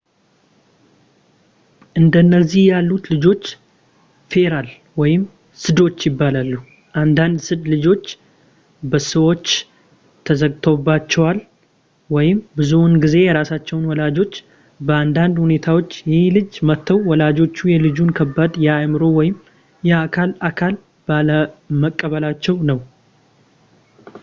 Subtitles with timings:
[1.99, 3.43] እንደነዚህ ያሉት ልጆች
[4.31, 4.69] ፌራል
[5.01, 5.23] ወይም
[5.63, 6.53] ስዶች ይባላሉ።
[7.01, 8.05] አንዳንድ ስድ ልጆች
[8.93, 9.45] በሰዎች
[10.29, 11.39] ተዘግቶባቸዋል
[12.59, 14.33] ብዙውን ጊዜ የራሳቸው ወላጆች፤
[14.89, 19.37] በአንዳንድ ሁኔታዎች ይህ ልጅ መተው ወላጆቹ የልጁን ከባድ የአእምሮ ወይም
[19.91, 20.75] የአካል እክል
[21.11, 22.81] ባለመቀበላቸው ነው